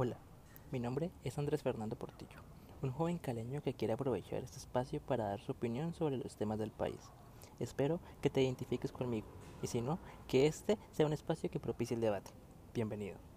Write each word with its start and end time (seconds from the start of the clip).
Hola, 0.00 0.16
Mi 0.70 0.78
nombre 0.78 1.10
es 1.24 1.38
Andrés 1.38 1.64
Fernando 1.64 1.96
Portillo, 1.96 2.38
un 2.82 2.92
joven 2.92 3.18
caleño 3.18 3.62
que 3.62 3.74
quiere 3.74 3.94
aprovechar 3.94 4.44
este 4.44 4.58
espacio 4.58 5.00
para 5.00 5.24
dar 5.24 5.40
su 5.40 5.50
opinión 5.50 5.92
sobre 5.92 6.18
los 6.18 6.36
temas 6.36 6.60
del 6.60 6.70
país. 6.70 7.00
Espero 7.58 7.98
que 8.22 8.30
te 8.30 8.40
identifiques 8.40 8.92
conmigo 8.92 9.26
y 9.60 9.66
si 9.66 9.80
no, 9.80 9.98
que 10.28 10.46
este 10.46 10.78
sea 10.92 11.04
un 11.04 11.12
espacio 11.12 11.50
que 11.50 11.58
propicie 11.58 11.96
el 11.96 12.00
debate. 12.00 12.30
Bienvenido. 12.74 13.27